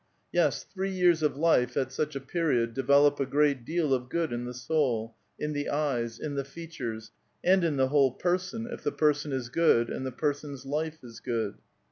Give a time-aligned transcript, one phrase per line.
[0.31, 4.33] Yes, three years of life at such a period develop a great deal of good
[4.33, 7.11] in the soul, in the eyes, in the features,
[7.43, 11.19] and in the whole person, if the person is good and the person's life is
[11.19, 11.59] good.